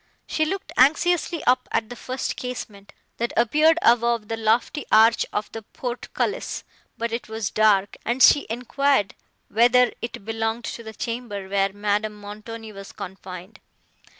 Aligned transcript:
She 0.25 0.45
looked 0.45 0.71
anxiously 0.77 1.43
up 1.43 1.69
at 1.71 1.89
the 1.91 1.95
first 1.95 2.35
casement, 2.35 2.91
that 3.17 3.31
appeared 3.37 3.77
above 3.83 4.29
the 4.29 4.35
lofty 4.35 4.83
arch 4.91 5.27
of 5.31 5.51
the 5.51 5.61
portcullis; 5.61 6.63
but 6.97 7.11
it 7.13 7.29
was 7.29 7.51
dark, 7.51 7.97
and 8.03 8.23
she 8.23 8.47
enquired, 8.49 9.13
whether 9.47 9.91
it 10.01 10.25
belonged 10.25 10.63
to 10.65 10.81
the 10.81 10.93
chamber 10.95 11.47
where 11.47 11.71
Madame 11.71 12.15
Montoni 12.15 12.71
was 12.71 12.91
confined. 12.91 13.59